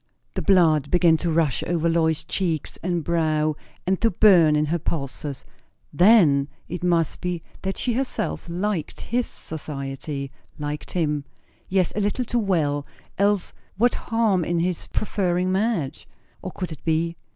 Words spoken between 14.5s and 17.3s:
his preferring Madge? O, could it be?